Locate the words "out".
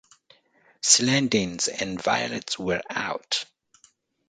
2.89-3.45